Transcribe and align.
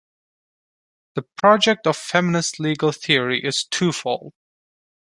The 1.13 1.21
project 1.21 1.85
of 1.85 1.95
feminist 1.95 2.59
legal 2.59 2.91
theory 2.91 3.39
is 3.45 3.63
twofold. 3.63 4.33